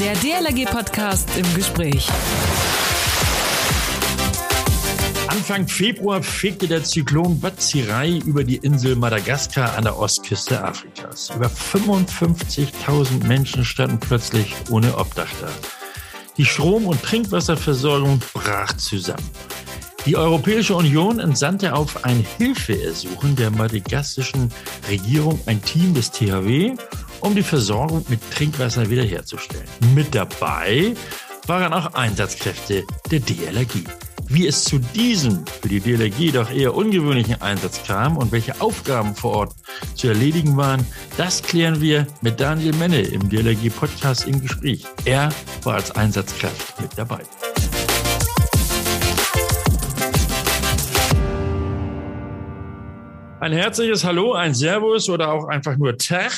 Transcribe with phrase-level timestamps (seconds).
[0.00, 2.08] Der DLRG-Podcast im Gespräch.
[5.28, 11.28] Anfang Februar fegte der Zyklon Batsirai über die Insel Madagaskar an der Ostküste Afrikas.
[11.36, 15.48] Über 55.000 Menschen standen plötzlich ohne Obdach da.
[16.38, 19.28] Die Strom- und Trinkwasserversorgung brach zusammen.
[20.06, 24.50] Die Europäische Union entsandte auf ein Hilfeersuchen der madagassischen
[24.88, 26.74] Regierung ein Team des THW,
[27.20, 29.66] um die Versorgung mit Trinkwasser wiederherzustellen.
[29.94, 30.94] Mit dabei
[31.46, 33.84] waren auch Einsatzkräfte der DLRG.
[34.28, 39.16] Wie es zu diesem für die DLRG doch eher ungewöhnlichen Einsatz kam und welche Aufgaben
[39.16, 39.54] vor Ort
[39.96, 44.84] zu erledigen waren, das klären wir mit Daniel Menne im DLRG-Podcast im Gespräch.
[45.04, 45.30] Er
[45.64, 47.20] war als Einsatzkraft mit dabei.
[53.40, 56.30] Ein herzliches Hallo, ein Servus oder auch einfach nur Tag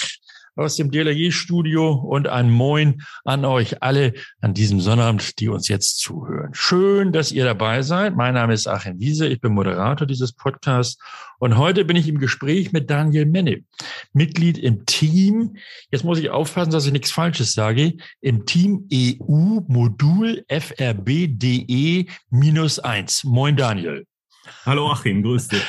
[0.54, 5.98] aus dem DLRG-Studio und ein Moin an euch alle an diesem Sonnabend, die uns jetzt
[5.98, 6.50] zuhören.
[6.52, 8.16] Schön, dass ihr dabei seid.
[8.16, 10.98] Mein Name ist Achim Wiese, ich bin Moderator dieses Podcasts
[11.38, 13.64] und heute bin ich im Gespräch mit Daniel Menne,
[14.12, 15.56] Mitglied im Team,
[15.90, 22.78] jetzt muss ich aufpassen, dass ich nichts Falsches sage, im Team EU Modul FRBDE minus
[22.78, 23.24] eins.
[23.24, 24.06] Moin Daniel.
[24.66, 25.62] Hallo Achim, grüß dich.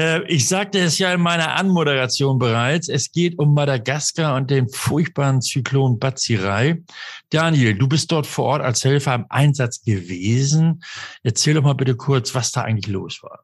[0.00, 2.88] Äh, ich sagte es ja in meiner Anmoderation bereits.
[2.88, 6.82] Es geht um Madagaskar und den furchtbaren Zyklon Batsirai.
[7.28, 10.82] Daniel, du bist dort vor Ort als Helfer im Einsatz gewesen.
[11.22, 13.40] Erzähl doch mal bitte kurz, was da eigentlich los war.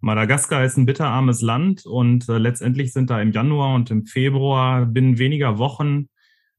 [0.00, 4.84] Madagaskar ist ein bitterarmes Land und äh, letztendlich sind da im Januar und im Februar
[4.84, 6.10] binnen weniger Wochen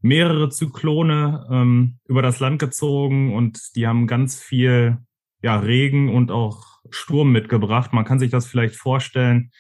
[0.02, 4.98] mehrere Zyklone ähm, über das Land gezogen und die haben ganz viel
[5.44, 7.94] ja, Regen und auch Sturm mitgebracht.
[7.94, 9.52] Man kann sich das vielleicht vorstellen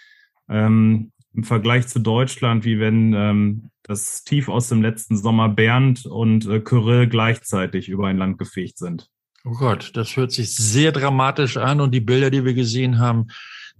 [0.49, 6.05] ähm, im Vergleich zu Deutschland, wie wenn ähm, das Tief aus dem letzten Sommer Bernd
[6.05, 9.09] und äh, Kyrill gleichzeitig über ein Land gefegt sind.
[9.45, 13.27] Oh Gott, das hört sich sehr dramatisch an und die Bilder, die wir gesehen haben,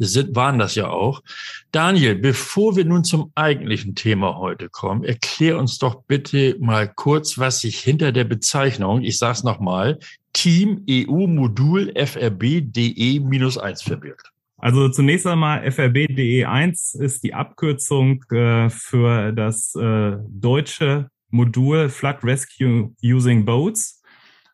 [0.06, 1.24] sind, waren das ja auch.
[1.72, 7.38] Daniel, bevor wir nun zum eigentlichen Thema heute kommen, erklär uns doch bitte mal kurz,
[7.38, 10.00] was sich hinter der Bezeichnung, ich sage es nochmal,
[10.34, 14.32] Team EU Modul FRB.DE-1 verbirgt.
[14.58, 22.94] Also zunächst einmal FRB.DE1 ist die Abkürzung äh, für das äh, deutsche Modul Flood Rescue
[23.04, 24.02] Using Boats.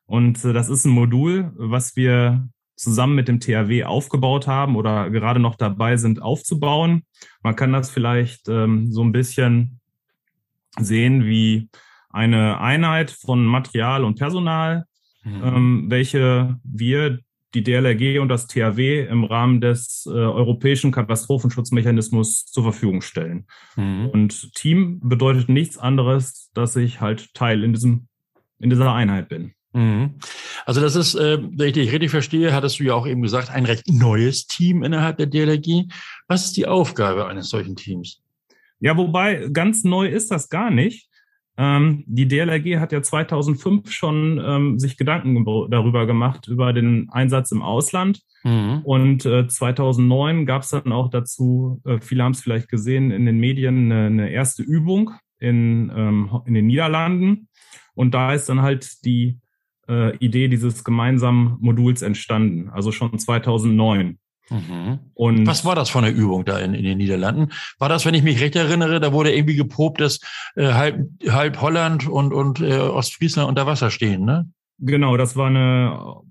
[0.06, 5.10] Und äh, das ist ein Modul, was wir zusammen mit dem THW aufgebaut haben oder
[5.10, 7.04] gerade noch dabei sind aufzubauen.
[7.42, 9.80] Man kann das vielleicht ähm, so ein bisschen
[10.80, 11.70] sehen wie
[12.10, 14.86] eine Einheit von Material und Personal,
[15.24, 15.42] mhm.
[15.44, 17.20] ähm, welche wir,
[17.54, 23.46] die DLRG und das THW im Rahmen des äh, europäischen Katastrophenschutzmechanismus zur Verfügung stellen.
[23.76, 24.10] Mhm.
[24.10, 28.08] Und Team bedeutet nichts anderes, dass ich halt Teil in diesem
[28.64, 29.54] in dieser Einheit bin.
[29.74, 30.16] Mhm.
[30.66, 33.50] Also das ist, äh, wenn ich dich richtig verstehe, hattest du ja auch eben gesagt,
[33.50, 35.88] ein recht neues Team innerhalb der DLRG.
[36.28, 38.22] Was ist die Aufgabe eines solchen Teams?
[38.80, 41.10] Ja, wobei ganz neu ist das gar nicht.
[41.56, 47.52] Ähm, die DLRG hat ja 2005 schon ähm, sich Gedanken darüber gemacht, über den Einsatz
[47.52, 48.22] im Ausland.
[48.44, 48.82] Mhm.
[48.84, 53.26] Und äh, 2009 gab es dann auch dazu, äh, viele haben es vielleicht gesehen, in
[53.26, 57.48] den Medien eine, eine erste Übung in, ähm, in den Niederlanden.
[57.94, 59.40] Und da ist dann halt die
[59.88, 64.18] äh, Idee dieses gemeinsamen Moduls entstanden, also schon 2009.
[64.50, 65.00] Mhm.
[65.14, 67.52] Und was war das von der Übung da in, in den Niederlanden?
[67.80, 70.20] War das, wenn ich mich recht erinnere, da wurde irgendwie geprobt, dass
[70.56, 74.50] äh, halb, halb Holland und, und äh, Ostfriesland unter Wasser stehen, ne?
[74.80, 76.24] Genau, das war eine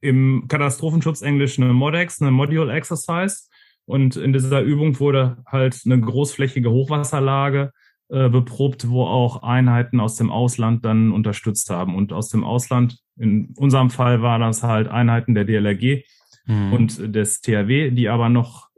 [0.00, 3.48] im Katastrophenschutz Englisch eine MODEX, eine Module Exercise.
[3.84, 7.72] Und in dieser Übung wurde halt eine großflächige Hochwasserlage
[8.10, 11.94] äh, beprobt, wo auch Einheiten aus dem Ausland dann unterstützt haben.
[11.94, 16.04] Und aus dem Ausland, in unserem Fall waren das halt Einheiten der DLRG,
[16.48, 16.72] mhm.
[16.72, 18.68] und des THW, die aber noch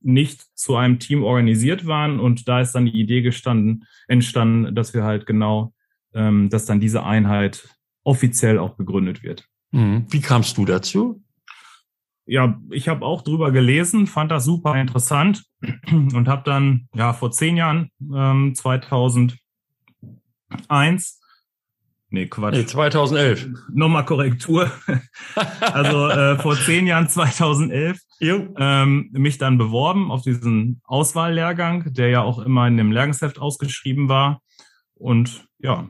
[0.00, 2.20] nicht zu einem Team organisiert waren.
[2.20, 5.72] Und da ist dann die Idee gestanden, entstanden, dass wir halt genau,
[6.14, 7.68] ähm, dass dann diese Einheit
[8.04, 9.48] offiziell auch gegründet wird.
[9.72, 10.06] Mhm.
[10.10, 11.22] Wie kamst du dazu?
[12.26, 15.44] Ja, ich habe auch drüber gelesen, fand das super interessant
[15.90, 19.38] und habe dann ja vor zehn Jahren, ähm, 2001,
[22.08, 22.54] Nee, Quatsch.
[22.54, 23.48] Nee, 2011.
[23.72, 24.70] Nochmal Korrektur.
[25.60, 32.22] also äh, vor zehn Jahren, 2011, ähm, mich dann beworben auf diesen Auswahllehrgang, der ja
[32.22, 34.40] auch immer in dem Lehrgangsheft ausgeschrieben war.
[34.94, 35.88] Und ja,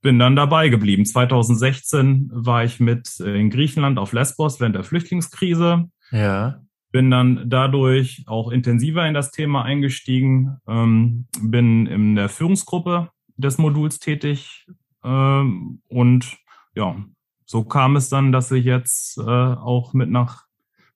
[0.00, 1.04] bin dann dabei geblieben.
[1.04, 5.88] 2016 war ich mit in Griechenland auf Lesbos während der Flüchtlingskrise.
[6.10, 6.60] Ja.
[6.90, 13.58] Bin dann dadurch auch intensiver in das Thema eingestiegen, ähm, bin in der Führungsgruppe des
[13.58, 14.66] Moduls tätig,
[15.04, 16.38] Ähm, und
[16.74, 16.96] ja,
[17.44, 20.44] so kam es dann, dass ich jetzt äh, auch mit nach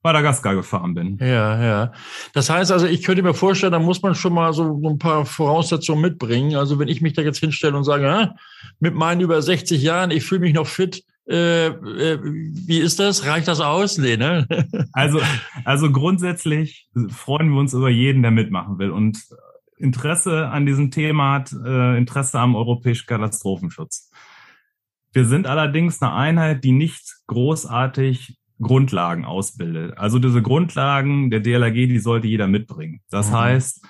[0.03, 1.19] Madagaskar gefahren bin.
[1.21, 1.93] Ja, ja.
[2.33, 5.25] Das heißt also, ich könnte mir vorstellen, da muss man schon mal so, ein paar
[5.25, 6.57] Voraussetzungen mitbringen.
[6.57, 8.35] Also wenn ich mich da jetzt hinstelle und sage, ah,
[8.81, 13.27] mit meinen über 60 Jahren, ich fühle mich noch fit, äh, äh, wie ist das?
[13.27, 13.97] Reicht das aus?
[13.97, 14.47] Nee, ne?
[14.93, 15.21] also,
[15.65, 19.19] also grundsätzlich freuen wir uns über jeden, der mitmachen will und
[19.77, 24.11] Interesse an diesem Thema hat, äh, Interesse am europäischen Katastrophenschutz.
[25.13, 29.97] Wir sind allerdings eine Einheit, die nicht großartig Grundlagen ausbildet.
[29.99, 33.01] Also diese Grundlagen der DLRG, die sollte jeder mitbringen.
[33.11, 33.37] Das mhm.
[33.37, 33.87] heißt,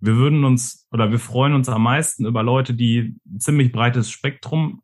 [0.00, 4.10] wir würden uns oder wir freuen uns am meisten über Leute, die ein ziemlich breites
[4.10, 4.82] Spektrum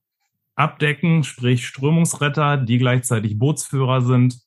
[0.54, 4.40] abdecken, sprich Strömungsretter, die gleichzeitig Bootsführer sind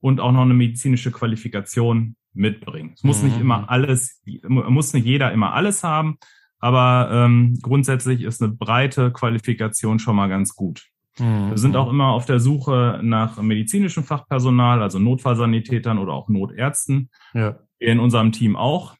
[0.00, 2.92] und auch noch eine medizinische Qualifikation mitbringen.
[2.94, 3.28] Es muss mhm.
[3.28, 6.18] nicht immer alles, muss nicht jeder immer alles haben,
[6.58, 10.88] aber ähm, grundsätzlich ist eine breite Qualifikation schon mal ganz gut.
[11.18, 11.50] Mhm.
[11.50, 17.10] Wir sind auch immer auf der Suche nach medizinischem Fachpersonal, also Notfallsanitätern oder auch Notärzten.
[17.32, 17.58] Ja.
[17.78, 18.96] In unserem Team auch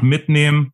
[0.00, 0.72] mitnehmen.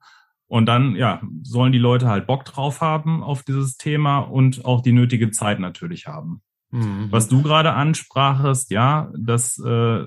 [0.49, 4.81] Und dann, ja, sollen die Leute halt Bock drauf haben auf dieses Thema und auch
[4.81, 6.41] die nötige Zeit natürlich haben.
[6.71, 7.09] Mhm.
[7.11, 10.05] Was du gerade ansprachest, ja, das äh,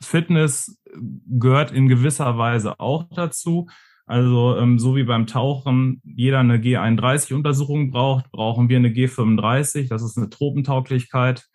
[0.00, 0.80] Fitness
[1.26, 3.68] gehört in gewisser Weise auch dazu.
[4.08, 9.90] Also ähm, so wie beim Tauchen jeder eine G31-Untersuchung braucht, brauchen wir eine G35.
[9.90, 11.46] Das ist eine Tropentauglichkeit.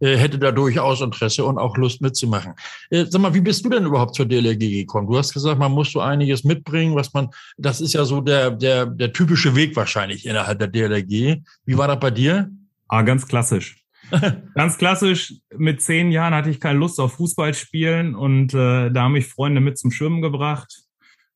[0.00, 2.54] äh, hätte da durchaus Interesse und auch Lust mitzumachen.
[2.90, 5.06] Äh, sag mal, wie bist du denn überhaupt zur DLRG gekommen?
[5.06, 8.50] Du hast gesagt, man muss so einiges mitbringen, was man, das ist ja so der,
[8.50, 11.42] der, der typische Weg wahrscheinlich innerhalb der DLRG.
[11.64, 12.50] Wie war das bei dir?
[12.88, 13.76] Ah, ganz klassisch.
[14.54, 15.34] ganz klassisch.
[15.56, 19.28] Mit zehn Jahren hatte ich keine Lust auf Fußball spielen und äh, da haben mich
[19.28, 20.83] Freunde mit zum Schwimmen gebracht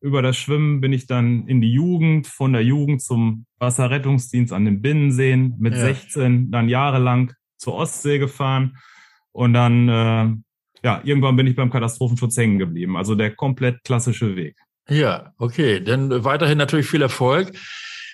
[0.00, 4.64] über das Schwimmen bin ich dann in die Jugend, von der Jugend zum Wasserrettungsdienst an
[4.64, 5.80] den Binnenseen, mit ja.
[5.80, 8.78] 16 dann jahrelang zur Ostsee gefahren
[9.32, 10.28] und dann, äh,
[10.84, 12.96] ja, irgendwann bin ich beim Katastrophenschutz hängen geblieben.
[12.96, 14.56] Also der komplett klassische Weg.
[14.88, 15.80] Ja, okay.
[15.80, 17.52] Dann weiterhin natürlich viel Erfolg.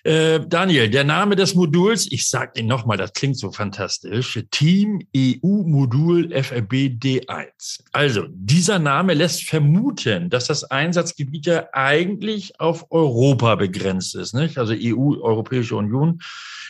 [0.04, 5.00] Äh, Daniel, der Name des Moduls, ich sage ihn nochmal, das klingt so fantastisch, Team
[5.16, 7.80] EU-Modul FRB D1.
[7.92, 14.58] Also, dieser Name lässt vermuten, dass das Einsatzgebiet ja eigentlich auf Europa begrenzt ist, nicht?
[14.58, 16.20] Also EU, Europäische Union.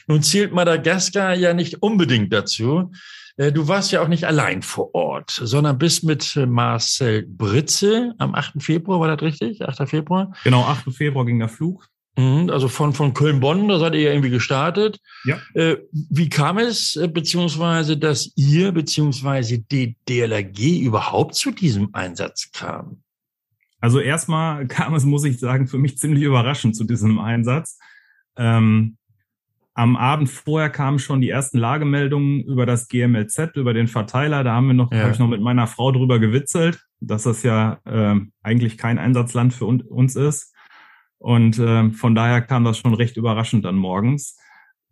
[0.06, 2.92] Nun zählt Madagaskar ja nicht unbedingt dazu.
[3.36, 8.36] Äh, du warst ja auch nicht allein vor Ort, sondern bist mit Marcel Britze am
[8.36, 8.62] 8.
[8.62, 9.62] Februar, war das richtig?
[9.62, 9.88] 8.
[9.88, 10.32] Februar?
[10.44, 10.94] Genau, 8.
[10.94, 11.88] Februar ging der Flug.
[12.16, 15.00] Mhm, also von, von Köln-Bonn, da seid ihr ja irgendwie gestartet.
[15.24, 15.38] Ja.
[15.54, 22.50] Äh, wie kam es, äh, beziehungsweise, dass ihr, beziehungsweise die DLRG überhaupt zu diesem Einsatz
[22.52, 23.02] kam?
[23.80, 27.78] Also erstmal kam es, muss ich sagen, für mich ziemlich überraschend zu diesem Einsatz.
[28.36, 28.96] Ähm,
[29.74, 34.44] am Abend vorher kamen schon die ersten Lagemeldungen über das GMLZ, über den Verteiler.
[34.44, 35.00] Da haben wir noch, ja.
[35.00, 39.52] habe ich noch mit meiner Frau drüber gewitzelt, dass das ja äh, eigentlich kein Einsatzland
[39.52, 40.53] für uns ist.
[41.24, 44.36] Und äh, von daher kam das schon recht überraschend dann morgens.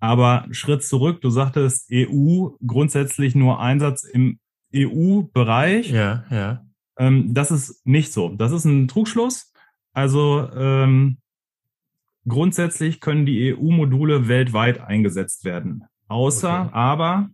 [0.00, 4.38] Aber Schritt zurück, du sagtest EU, grundsätzlich nur Einsatz im
[4.74, 5.90] EU-Bereich.
[5.90, 6.64] Ja, ja.
[6.96, 8.30] Ähm, das ist nicht so.
[8.30, 9.52] Das ist ein Trugschluss.
[9.92, 11.18] Also ähm,
[12.26, 15.84] grundsätzlich können die EU-Module weltweit eingesetzt werden.
[16.08, 16.70] Außer, okay.
[16.72, 17.28] aber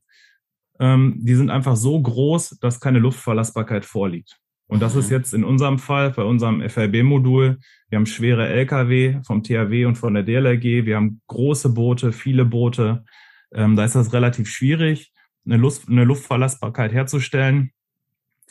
[0.81, 4.40] ähm, die sind einfach so groß, dass keine Luftverlassbarkeit vorliegt.
[4.69, 5.17] Und das ist mhm.
[5.17, 7.59] jetzt in unserem Fall, bei unserem FRB-Modul,
[7.89, 12.45] wir haben schwere Lkw vom THW und von der DLRG, wir haben große Boote, viele
[12.45, 13.05] Boote.
[13.53, 15.11] Ähm, da ist das relativ schwierig,
[15.47, 17.73] eine, Luft, eine Luftverlassbarkeit herzustellen,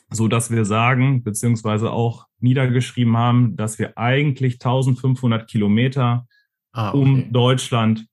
[0.10, 6.28] so dass wir sagen, beziehungsweise auch niedergeschrieben haben, dass wir eigentlich 1500 Kilometer
[6.72, 6.98] ah, okay.
[6.98, 8.08] um Deutschland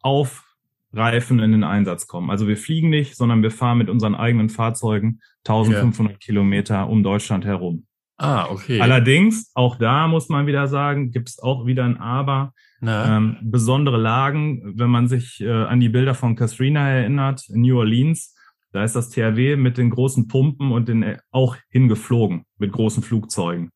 [0.00, 0.49] auf
[0.92, 2.30] Reifen in den Einsatz kommen.
[2.30, 6.18] Also wir fliegen nicht, sondern wir fahren mit unseren eigenen Fahrzeugen 1500 ja.
[6.18, 7.86] Kilometer um Deutschland herum.
[8.16, 8.80] Ah, okay.
[8.80, 12.52] Allerdings, auch da muss man wieder sagen, gibt es auch wieder ein Aber.
[12.82, 17.78] Ähm, besondere Lagen, wenn man sich äh, an die Bilder von Katrina erinnert, in New
[17.78, 18.34] Orleans,
[18.72, 23.02] da ist das THW mit den großen Pumpen und den äh, auch hingeflogen mit großen
[23.02, 23.70] Flugzeugen.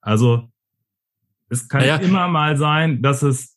[0.00, 0.48] Also
[1.48, 1.96] es kann ja.
[1.96, 3.56] immer mal sein, dass es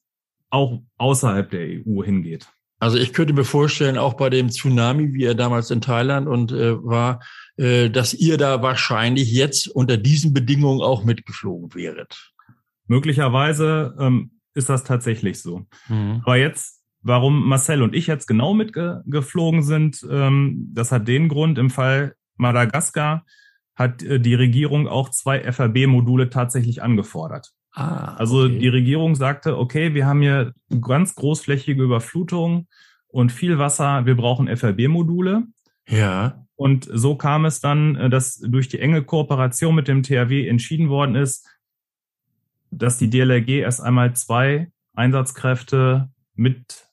[0.50, 2.51] auch außerhalb der EU hingeht.
[2.82, 6.52] Also ich könnte mir vorstellen, auch bei dem Tsunami, wie er damals in Thailand und
[6.52, 7.20] äh, war,
[7.56, 12.32] äh, dass ihr da wahrscheinlich jetzt unter diesen Bedingungen auch mitgeflogen wäret.
[12.88, 15.68] Möglicherweise ähm, ist das tatsächlich so.
[15.90, 16.24] Mhm.
[16.26, 21.60] Aber jetzt, warum Marcel und ich jetzt genau mitgeflogen sind, ähm, das hat den Grund,
[21.60, 23.28] im Fall Madagaskar
[23.76, 27.52] hat äh, die Regierung auch zwei FRB-Module tatsächlich angefordert.
[27.74, 28.60] Ah, also okay.
[28.60, 32.68] die Regierung sagte, okay, wir haben hier ganz großflächige Überflutung
[33.08, 35.44] und viel Wasser, wir brauchen FRB-Module.
[35.88, 36.46] Ja.
[36.56, 40.90] Und so kam es dann, äh, dass durch die enge Kooperation mit dem THW entschieden
[40.90, 41.48] worden ist,
[42.72, 46.88] dass die DLRG erst einmal zwei Einsatzkräfte mit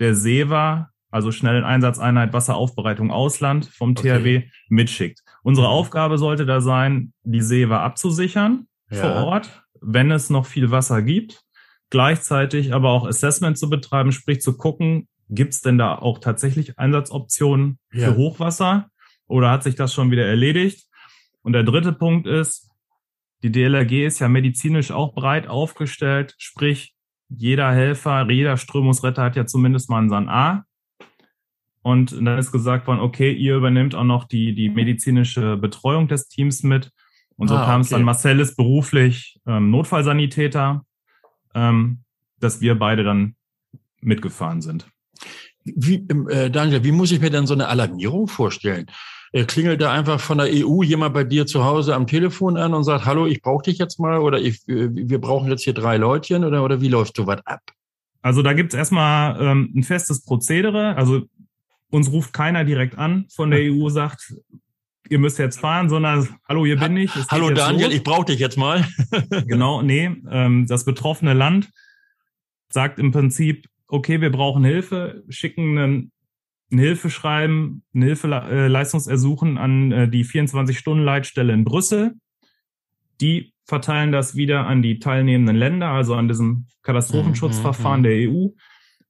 [0.00, 4.50] der SEWA, also schnellen Einsatzeinheit Wasseraufbereitung Ausland vom THW, okay.
[4.68, 5.22] mitschickt.
[5.42, 5.72] Unsere mhm.
[5.72, 9.00] Aufgabe sollte da sein, die SEWA abzusichern ja.
[9.00, 11.44] vor Ort wenn es noch viel Wasser gibt,
[11.90, 16.78] gleichzeitig aber auch Assessment zu betreiben, sprich zu gucken, gibt es denn da auch tatsächlich
[16.78, 18.08] Einsatzoptionen ja.
[18.08, 18.90] für Hochwasser
[19.28, 20.86] oder hat sich das schon wieder erledigt?
[21.42, 22.68] Und der dritte Punkt ist,
[23.44, 26.94] die DLRG ist ja medizinisch auch breit aufgestellt, sprich
[27.28, 30.64] jeder Helfer, jeder Strömungsretter hat ja zumindest mal einen San A.
[31.82, 36.26] Und dann ist gesagt worden, okay, ihr übernimmt auch noch die, die medizinische Betreuung des
[36.26, 36.90] Teams mit.
[37.36, 40.84] Und so ah, kam es dann, Marcel ist beruflich ähm, Notfallsanitäter,
[41.54, 41.98] ähm,
[42.40, 43.36] dass wir beide dann
[44.00, 44.86] mitgefahren sind.
[45.64, 48.86] Wie, ähm, äh, Daniel, wie muss ich mir denn so eine Alarmierung vorstellen?
[49.32, 52.72] Äh, klingelt da einfach von der EU jemand bei dir zu Hause am Telefon an
[52.72, 55.74] und sagt, hallo, ich brauche dich jetzt mal oder ich, äh, wir brauchen jetzt hier
[55.74, 57.60] drei Leutchen oder, oder wie läuft so was ab?
[58.22, 60.96] Also da gibt's erstmal ähm, ein festes Prozedere.
[60.96, 61.22] Also
[61.90, 64.34] uns ruft keiner direkt an von der EU, sagt,
[65.08, 67.10] ihr müsst jetzt fahren, sondern hallo, hier bin ich.
[67.28, 67.94] Hallo Daniel, los.
[67.94, 68.86] ich brauche dich jetzt mal.
[69.46, 71.70] genau, nee, ähm, das betroffene Land
[72.68, 76.12] sagt im Prinzip, okay, wir brauchen Hilfe, schicken einen,
[76.72, 82.14] ein Hilfeschreiben, ein Hilfeleistungsersuchen an äh, die 24-Stunden-Leitstelle in Brüssel.
[83.20, 88.30] Die verteilen das wieder an die teilnehmenden Länder, also an diesem Katastrophenschutzverfahren mhm, mhm, der
[88.30, 88.48] EU.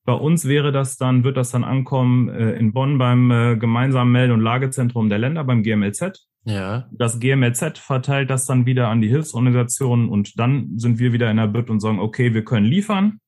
[0.07, 4.13] Bei uns wäre das dann, wird das dann ankommen äh, in Bonn beim äh, gemeinsamen
[4.13, 6.25] Melde- und Lagezentrum der Länder, beim GMLZ.
[6.45, 6.89] Ja.
[6.93, 11.39] Das GMLZ verteilt das dann wieder an die Hilfsorganisationen und dann sind wir wieder in
[11.39, 13.19] der BIT und sagen, okay, wir können liefern.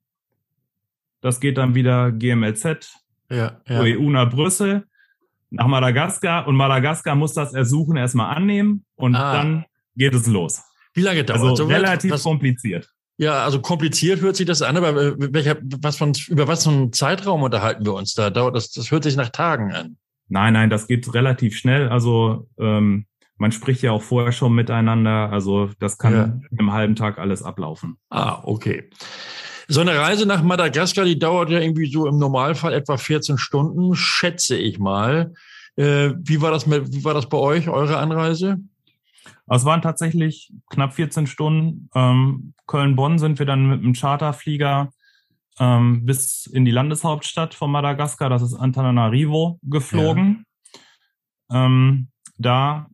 [1.20, 2.94] Das geht dann wieder GMLZ,
[3.28, 3.80] ja, ja.
[3.80, 4.86] EU nach Brüssel,
[5.50, 9.32] nach Madagaskar und Madagaskar muss das Ersuchen erstmal annehmen und ah.
[9.32, 9.64] dann
[9.96, 10.62] geht es los.
[10.94, 12.88] Wie lange dauert also so relativ was, kompliziert.
[13.18, 16.70] Ja, also kompliziert hört sich das an, aber äh, welcher, was von, über was für
[16.70, 18.30] einen Zeitraum unterhalten wir uns da?
[18.30, 19.96] Das, das hört sich nach Tagen an.
[20.28, 21.88] Nein, nein, das geht relativ schnell.
[21.88, 23.06] Also ähm,
[23.36, 25.32] man spricht ja auch vorher schon miteinander.
[25.32, 26.40] Also das kann ja.
[26.58, 27.96] im halben Tag alles ablaufen.
[28.08, 28.88] Ah, okay.
[29.66, 33.94] So eine Reise nach Madagaskar, die dauert ja irgendwie so im Normalfall etwa 14 Stunden,
[33.96, 35.34] schätze ich mal.
[35.76, 38.58] Äh, wie war das mit, wie war das bei euch, eure Anreise?
[39.56, 41.88] Es waren tatsächlich knapp 14 Stunden.
[41.94, 44.90] Ähm, Köln-Bonn sind wir dann mit einem Charterflieger
[45.58, 50.44] ähm, bis in die Landeshauptstadt von Madagaskar, das ist Antananarivo, geflogen.
[51.50, 51.66] Ja.
[51.66, 52.86] Ähm, da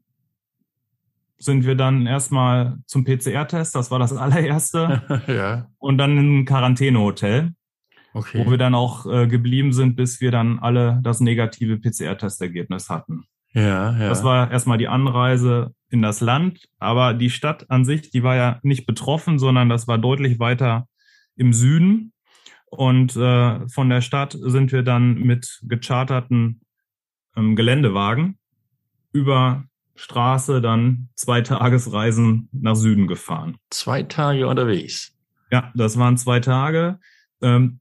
[1.38, 5.22] sind wir dann erstmal zum PCR-Test, das war das allererste.
[5.26, 5.68] ja.
[5.78, 7.52] Und dann in ein Quarantänehotel,
[8.14, 8.44] okay.
[8.44, 13.24] wo wir dann auch äh, geblieben sind, bis wir dann alle das negative PCR-Testergebnis hatten.
[13.52, 14.08] Ja, ja.
[14.08, 18.34] Das war erstmal die Anreise in das Land, aber die Stadt an sich, die war
[18.34, 20.88] ja nicht betroffen, sondern das war deutlich weiter
[21.36, 22.12] im Süden.
[22.66, 26.60] Und äh, von der Stadt sind wir dann mit gecharterten
[27.36, 28.38] ähm, Geländewagen
[29.12, 33.56] über Straße dann zwei Tagesreisen nach Süden gefahren.
[33.70, 35.16] Zwei Tage unterwegs.
[35.52, 36.98] Ja, das waren zwei Tage.
[37.40, 37.78] Ähm,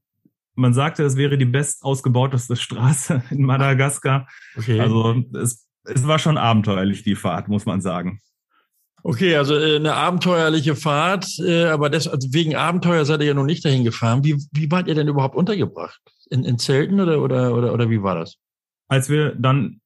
[0.54, 4.28] man sagte, es wäre die best ausgebauteste Straße in Madagaskar.
[4.56, 4.78] Okay.
[4.78, 8.20] Also es es war schon abenteuerlich, die Fahrt, muss man sagen.
[9.02, 13.34] Okay, also äh, eine abenteuerliche Fahrt, äh, aber das, also wegen Abenteuer seid ihr ja
[13.34, 14.24] noch nicht dahin gefahren.
[14.24, 16.00] Wie, wie wart ihr denn überhaupt untergebracht?
[16.30, 18.36] In, in Zelten oder, oder, oder, oder wie war das?
[18.88, 19.82] Als wir dann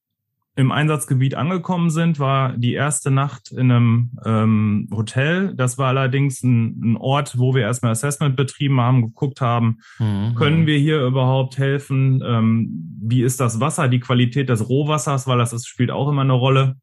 [0.59, 5.53] im Einsatzgebiet angekommen sind, war die erste Nacht in einem ähm, Hotel.
[5.55, 10.35] Das war allerdings ein, ein, Ort, wo wir erstmal Assessment betrieben haben, geguckt haben, mhm.
[10.35, 12.21] können wir hier überhaupt helfen?
[12.25, 16.23] Ähm, wie ist das Wasser, die Qualität des Rohwassers, weil das, das spielt auch immer
[16.23, 16.75] eine Rolle.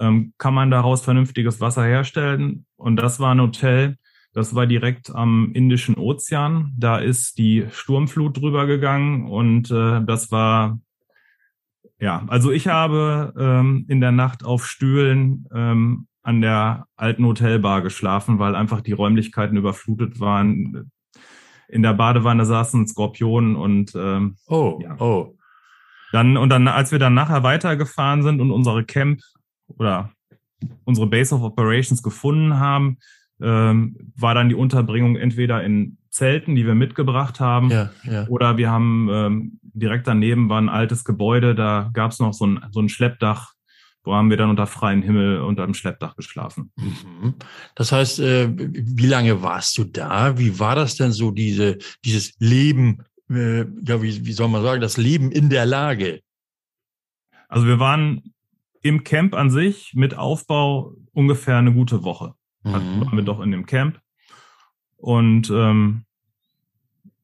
[0.00, 2.66] Ähm, kann man daraus vernünftiges Wasser herstellen?
[2.74, 3.98] Und das war ein Hotel,
[4.32, 6.72] das war direkt am Indischen Ozean.
[6.76, 10.80] Da ist die Sturmflut drüber gegangen und äh, das war
[12.00, 17.82] ja, also ich habe ähm, in der Nacht auf Stühlen ähm, an der alten Hotelbar
[17.82, 20.90] geschlafen, weil einfach die Räumlichkeiten überflutet waren.
[21.68, 24.96] in der Badewanne saßen Skorpion und ähm, oh, ja.
[24.98, 25.36] oh.
[26.12, 29.20] Dann, und dann, als wir dann nachher weitergefahren sind und unsere Camp
[29.68, 30.10] oder
[30.84, 32.98] unsere Base of Operations gefunden haben,
[33.40, 38.26] ähm, war dann die Unterbringung entweder in Zelten, die wir mitgebracht haben, Ja, ja.
[38.26, 42.46] oder wir haben ähm, direkt daneben war ein altes Gebäude, da gab es noch so
[42.46, 43.52] ein, so ein Schleppdach,
[44.02, 46.72] wo haben wir dann unter freiem Himmel unter dem Schleppdach geschlafen.
[46.76, 47.34] Mhm.
[47.74, 50.38] Das heißt, äh, wie lange warst du da?
[50.38, 54.80] Wie war das denn so, diese, dieses Leben, äh, ja, wie, wie soll man sagen,
[54.80, 56.20] das Leben in der Lage?
[57.48, 58.32] Also wir waren
[58.82, 62.34] im Camp an sich mit Aufbau ungefähr eine gute Woche.
[62.62, 63.00] Also Mhm.
[63.00, 64.00] waren wir doch in dem Camp
[64.96, 66.04] und ähm,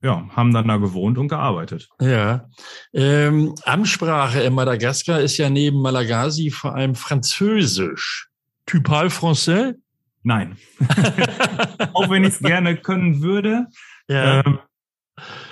[0.06, 1.88] ja, haben dann da gewohnt und gearbeitet.
[2.00, 2.48] Ja.
[2.94, 8.28] Ähm, Amtssprache in Madagaskar ist ja neben Malagasy vor allem Französisch.
[8.66, 9.74] Tu parles français?
[10.22, 10.56] Nein,
[11.92, 13.66] auch wenn ich es gerne können würde,
[14.08, 14.40] ja.
[14.44, 14.58] ähm,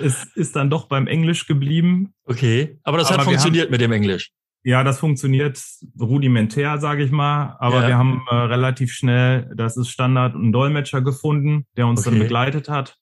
[0.00, 2.12] es ist dann doch beim Englisch geblieben.
[2.26, 2.78] okay.
[2.82, 4.30] Aber das aber hat funktioniert mit dem Englisch.
[4.64, 5.62] Ja, das funktioniert
[6.00, 7.56] rudimentär, sage ich mal.
[7.60, 7.88] Aber Ja.
[7.88, 12.22] wir haben äh, relativ schnell, das ist Standard, einen Dolmetscher gefunden, der uns dann Okay.
[12.24, 12.96] begleitet hat.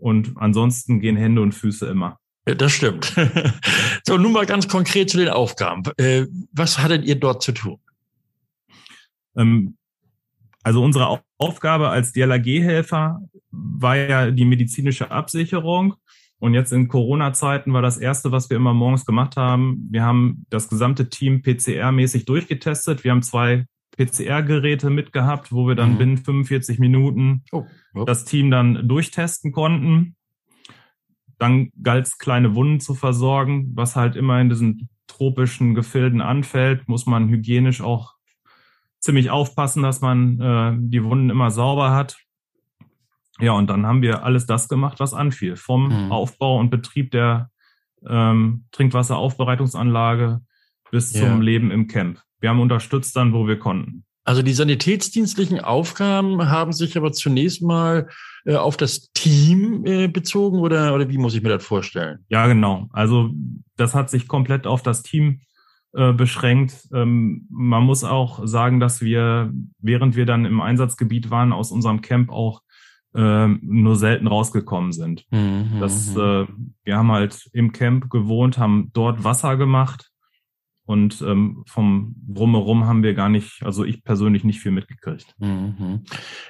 [0.00, 2.18] Und ansonsten gehen Hände und Füße immer.
[2.48, 3.14] Ja, das stimmt.
[4.06, 5.82] so, nun mal ganz konkret zu den Aufgaben.
[5.98, 7.78] Äh, was hattet ihr dort zu tun?
[9.36, 9.76] Ähm,
[10.62, 15.94] also unsere Au- Aufgabe als DLRG-Helfer war ja die medizinische Absicherung.
[16.38, 20.46] Und jetzt in Corona-Zeiten war das Erste, was wir immer morgens gemacht haben, wir haben
[20.48, 23.04] das gesamte Team PCR-mäßig durchgetestet.
[23.04, 23.66] Wir haben zwei
[24.06, 25.98] PCR-Geräte mitgehabt, wo wir dann Mhm.
[25.98, 28.04] binnen 45 Minuten Oh, oh.
[28.04, 30.16] das Team dann durchtesten konnten.
[31.38, 36.88] Dann galt es, kleine Wunden zu versorgen, was halt immer in diesen tropischen Gefilden anfällt,
[36.88, 38.14] muss man hygienisch auch
[39.00, 42.18] ziemlich aufpassen, dass man äh, die Wunden immer sauber hat.
[43.40, 45.56] Ja, und dann haben wir alles das gemacht, was anfiel.
[45.56, 46.12] Vom Mhm.
[46.12, 47.50] Aufbau und Betrieb der
[48.06, 50.40] ähm, Trinkwasseraufbereitungsanlage
[50.90, 51.22] bis Ja.
[51.22, 52.20] zum Leben im Camp.
[52.40, 54.04] Wir haben unterstützt dann, wo wir konnten.
[54.24, 58.08] Also die sanitätsdienstlichen Aufgaben haben sich aber zunächst mal
[58.44, 62.20] äh, auf das Team äh, bezogen oder, oder wie muss ich mir das vorstellen?
[62.28, 62.88] Ja, genau.
[62.92, 63.30] Also
[63.76, 65.40] das hat sich komplett auf das Team
[65.94, 66.86] äh, beschränkt.
[66.92, 72.00] Ähm, man muss auch sagen, dass wir, während wir dann im Einsatzgebiet waren, aus unserem
[72.00, 72.62] Camp auch
[73.14, 75.26] ähm, nur selten rausgekommen sind.
[75.80, 76.46] Das, äh,
[76.84, 80.10] wir haben halt im Camp gewohnt, haben dort Wasser gemacht
[80.90, 85.36] und ähm, vom Drumherum haben wir gar nicht, also ich persönlich nicht viel mitgekriegt.
[85.38, 86.02] Mhm.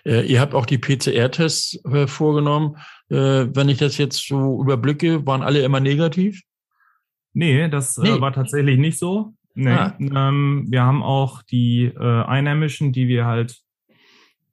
[0.06, 2.78] Äh, ihr habt auch die PCR-Tests äh, vorgenommen.
[3.10, 6.40] Äh, wenn ich das jetzt so überblicke, waren alle immer negativ?
[7.34, 8.12] Nee, das Nee.
[8.12, 9.34] Äh, war tatsächlich nicht so.
[9.52, 9.72] Nee.
[9.72, 9.94] Ah.
[10.00, 13.58] Ähm, wir haben auch die äh, Einheimischen, die wir halt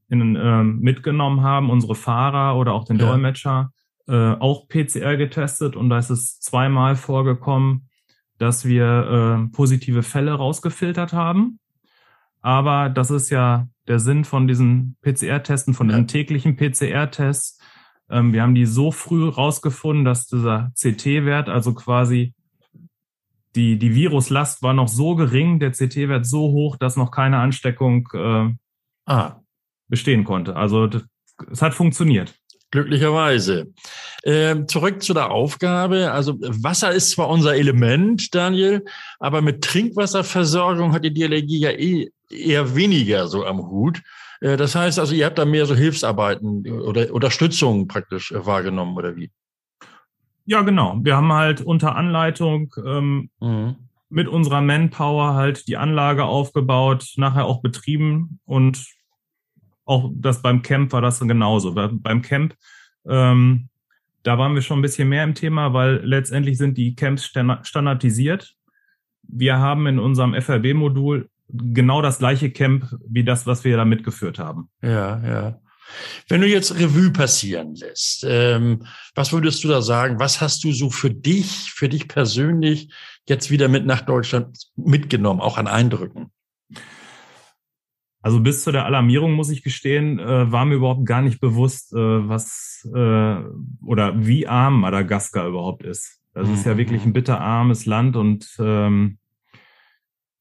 [0.09, 3.05] in, ähm, mitgenommen haben, unsere Fahrer oder auch den Ja.
[3.07, 3.71] Dolmetscher,
[4.09, 7.87] äh, auch PCR getestet und da ist es zweimal vorgekommen,
[8.37, 11.59] dass wir äh, positive Fälle rausgefiltert haben.
[12.41, 15.95] Aber das ist ja der Sinn von diesen PCR-Testen, von Ja.
[15.95, 17.59] den täglichen PCR-Tests.
[18.09, 22.33] Ähm, wir haben die so früh rausgefunden, dass dieser CT-Wert, also quasi
[23.55, 28.07] die, die Viruslast war noch so gering, der CT-Wert so hoch, dass noch keine Ansteckung
[28.13, 28.49] äh,
[29.09, 29.39] Ah,
[29.87, 30.55] bestehen konnte.
[30.57, 30.89] Also
[31.49, 32.35] es hat funktioniert.
[32.71, 33.73] Glücklicherweise.
[34.23, 36.11] Ähm, zurück zu der Aufgabe.
[36.11, 38.83] Also Wasser ist zwar unser Element, Daniel,
[39.19, 44.01] aber mit Trinkwasserversorgung hat die DLRG ja eh eher weniger so am Hut.
[44.41, 48.97] Äh, das heißt also, ihr habt da mehr so Hilfsarbeiten oder Unterstützung praktisch äh, wahrgenommen
[48.97, 49.31] oder wie?
[50.45, 50.97] Ja, genau.
[51.01, 53.29] Wir haben halt unter Anleitung ähm,
[54.09, 58.85] mit unserer Manpower halt die Anlage aufgebaut, nachher auch betrieben und
[59.87, 61.73] auch das beim Camp war das genauso.
[61.73, 62.55] Bei- Beim Camp,
[63.07, 63.69] ähm,
[64.23, 67.25] da waren wir schon ein bisschen mehr im Thema, weil letztendlich sind die Camps
[67.63, 68.53] standardisiert.
[69.23, 74.37] Wir haben in unserem FRB-Modul genau das gleiche Camp wie das, was wir da mitgeführt
[74.39, 74.69] haben.
[74.81, 75.59] Ja, ja.
[76.27, 80.19] Wenn du jetzt Revue passieren lässt, ähm, was würdest du da sagen?
[80.19, 82.89] Was hast du so für dich, für dich persönlich
[83.29, 86.31] jetzt wieder mit nach Deutschland mitgenommen, auch an Eindrücken?
[88.27, 91.93] Also bis zu der Alarmierung, muss ich gestehen, äh, war mir überhaupt gar nicht bewusst,
[91.93, 91.95] äh,
[92.27, 93.37] was äh,
[93.85, 96.19] oder wie arm Madagaskar überhaupt ist.
[96.33, 96.77] Das ist ja Mhm.
[96.77, 99.17] wirklich ein bitterarmes Land und ähm,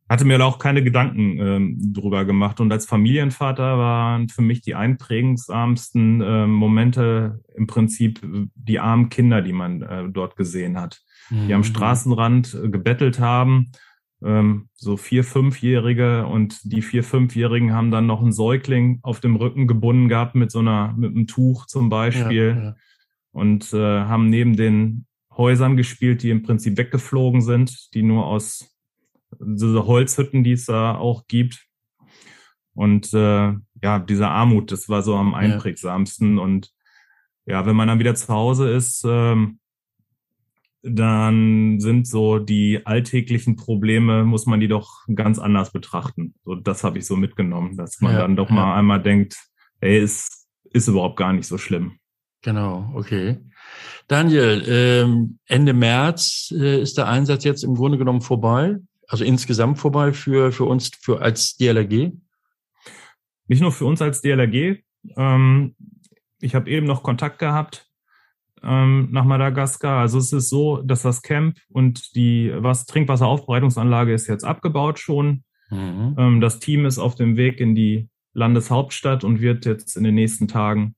[0.09, 2.59] hatte mir da auch keine Gedanken ähm, drüber gemacht.
[2.59, 8.20] Und als Familienvater waren für mich die einprägungsarmsten äh, Momente im Prinzip
[8.57, 13.70] die armen Kinder, die man äh, dort gesehen hat die am Straßenrand äh, gebettelt haben,
[14.24, 19.37] ähm, so vier, fünfjährige und die vier, fünfjährigen haben dann noch einen Säugling auf dem
[19.37, 22.55] Rücken gebunden gehabt mit so einer, mit einem Tuch zum Beispiel.
[22.57, 22.76] Ja, ja.
[23.33, 28.74] und äh, haben neben den Häusern gespielt, die im Prinzip weggeflogen sind, die nur aus
[29.38, 31.66] diese Holzhütten, die es da auch gibt.
[32.74, 36.37] Und äh, ja, diese Armut, das war so am einprägsamsten.
[36.37, 36.42] Ja.
[36.42, 36.72] Und
[37.44, 39.59] ja, wenn man dann wieder zu Hause ist, ähm,
[40.88, 46.35] dann sind so die alltäglichen Probleme, muss man die doch ganz anders betrachten.
[46.44, 48.55] So, das habe ich so mitgenommen, dass man ja, dann doch ja.
[48.55, 49.37] mal einmal denkt,
[49.81, 51.99] ey, es ist überhaupt gar nicht so schlimm.
[52.42, 53.38] Genau, okay.
[54.07, 58.77] Daniel, ähm, Ende März äh, ist der Einsatz jetzt im Grunde genommen vorbei,
[59.09, 62.12] also insgesamt vorbei für, für uns für als DLRG?
[63.49, 64.79] Nicht nur für uns als DLRG.
[65.16, 65.75] Ähm,
[66.40, 67.86] ich habe eben noch Kontakt gehabt
[68.66, 70.00] ähm, nach Madagaskar.
[70.00, 75.44] Also es ist so, dass das Camp und die was Trinkwasseraufbereitungsanlage ist jetzt abgebaut schon.
[75.70, 76.16] Mhm.
[76.18, 80.14] Ähm, das Team ist auf dem Weg in die Landeshauptstadt und wird jetzt in den
[80.14, 80.94] nächsten Tagen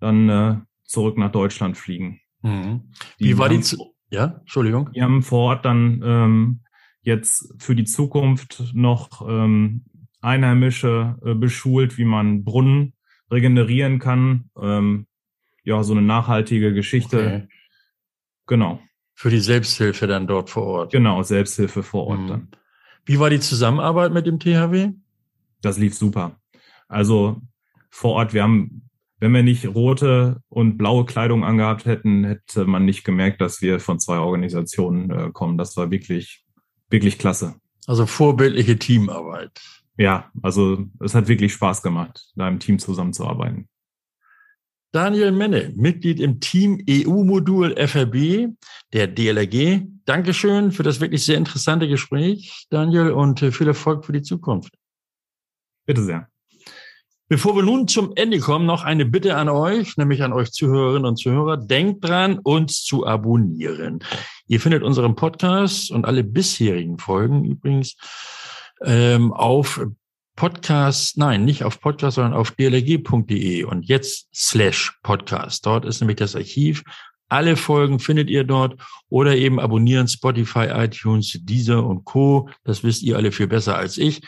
[0.00, 2.20] dann äh, zurück nach Deutschland fliegen.
[2.42, 2.92] Mhm.
[3.18, 3.60] Wie war die?
[3.60, 4.90] Zu ja, Entschuldigung.
[4.92, 6.60] Wir haben vor Ort dann ähm,
[7.02, 9.84] jetzt für die Zukunft noch ähm,
[10.20, 12.92] Einheimische äh, beschult, wie man Brunnen
[13.30, 14.50] regenerieren kann.
[14.60, 15.06] Ähm,
[15.64, 17.18] ja, so eine nachhaltige Geschichte.
[17.18, 17.48] Okay.
[18.46, 18.80] Genau.
[19.14, 20.92] Für die Selbsthilfe dann dort vor Ort.
[20.92, 22.28] Genau, Selbsthilfe vor Ort mhm.
[22.28, 22.48] dann.
[23.04, 24.90] Wie war die Zusammenarbeit mit dem THW?
[25.60, 26.40] Das lief super.
[26.88, 27.40] Also
[27.90, 28.82] vor Ort, wir haben
[29.22, 33.78] wenn wir nicht rote und blaue Kleidung angehabt hätten, hätte man nicht gemerkt, dass wir
[33.78, 35.56] von zwei Organisationen äh, kommen.
[35.56, 36.44] Das war wirklich,
[36.90, 37.54] wirklich klasse.
[37.86, 39.60] Also vorbildliche Teamarbeit.
[39.96, 43.68] Ja, also es hat wirklich Spaß gemacht, da im Team zusammenzuarbeiten.
[44.92, 48.52] Daniel Menne, Mitglied im Team EU-Modul FRB
[48.92, 49.86] der DLRG.
[50.04, 54.74] Dankeschön für das wirklich sehr interessante Gespräch, Daniel, und äh, viel Erfolg für die Zukunft.
[55.86, 56.28] Bitte sehr.
[57.28, 61.06] Bevor wir nun zum Ende kommen, noch eine Bitte an euch, nämlich an euch Zuhörerinnen
[61.06, 61.56] und Zuhörer.
[61.56, 64.00] Denkt dran, uns zu abonnieren.
[64.46, 67.96] Ihr findet unseren Podcast und alle bisherigen Folgen übrigens
[68.84, 69.80] ähm, auf
[70.36, 75.66] Podcast, nein, nicht auf Podcast, sondern auf dlg.de und jetzt slash Podcast.
[75.66, 76.82] Dort ist nämlich das Archiv.
[77.28, 82.48] Alle Folgen findet ihr dort oder eben abonnieren Spotify, iTunes, Deezer und Co.
[82.64, 84.22] Das wisst ihr alle viel besser als ich.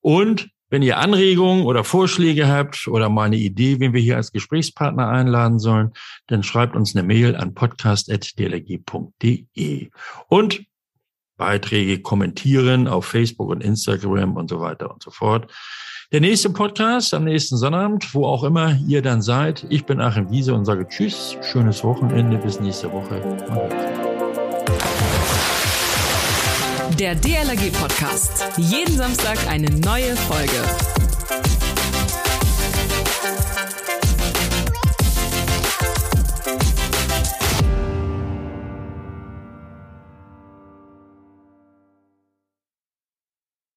[0.00, 4.30] Und wenn ihr Anregungen oder Vorschläge habt oder mal eine Idee, wen wir hier als
[4.32, 5.90] Gesprächspartner einladen sollen,
[6.28, 9.90] dann schreibt uns eine Mail an podcast.dlg.de.
[10.28, 10.64] Und
[11.40, 15.50] Beiträge kommentieren auf Facebook und Instagram und so weiter und so fort.
[16.12, 19.64] Der nächste Podcast am nächsten Sonnabend, wo auch immer ihr dann seid.
[19.70, 23.22] Ich bin Achim Wiese und sage Tschüss, schönes Wochenende, bis nächste Woche.
[26.98, 28.44] Der DLRG Podcast.
[28.58, 31.59] Jeden Samstag eine neue Folge.